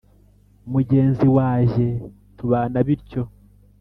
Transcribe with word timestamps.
mugenzi 0.71 1.25
wajye 1.37 1.87
tubana 2.37 2.77
bityo 2.87 3.23